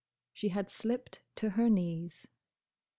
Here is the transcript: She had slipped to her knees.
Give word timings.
She 0.33 0.47
had 0.49 0.71
slipped 0.71 1.21
to 1.35 1.51
her 1.51 1.69
knees. 1.69 2.25